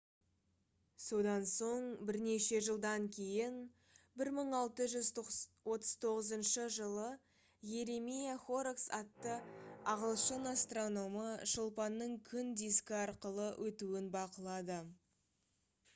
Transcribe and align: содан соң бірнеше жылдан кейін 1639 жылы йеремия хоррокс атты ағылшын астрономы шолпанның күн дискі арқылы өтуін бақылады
содан 1.07 1.43
соң 1.49 1.83
бірнеше 2.09 2.61
жылдан 2.67 3.03
кейін 3.17 3.59
1639 4.25 6.49
жылы 6.77 7.05
йеремия 7.73 8.33
хоррокс 8.47 8.85
атты 9.01 9.35
ағылшын 9.93 10.53
астрономы 10.53 11.27
шолпанның 11.53 12.15
күн 12.31 12.49
дискі 12.63 12.97
арқылы 13.05 13.51
өтуін 13.69 14.09
бақылады 14.17 14.79